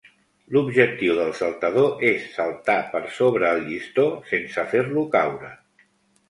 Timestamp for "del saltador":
1.19-2.01